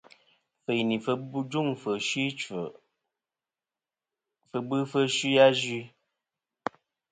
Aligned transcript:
Fɨ̀yìnì 0.63 0.97
fɨ 1.03 1.11
jûŋfɨ̀ 1.51 1.93
fsɨ 2.07 2.19
ɨchfɨ, 2.29 2.61
fɨ 4.49 4.57
bɨfɨ 4.69 4.99
fsɨ 5.11 5.29
azue. 5.45 5.81